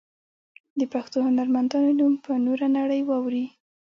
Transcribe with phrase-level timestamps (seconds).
[0.79, 3.45] د پښتو هنرمندانو نوم به نوره نړۍ واوري.